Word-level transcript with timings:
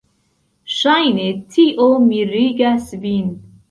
Ŝajne 0.77 1.27
tio 1.53 1.87
mirigas 2.09 2.93
vin. 3.09 3.35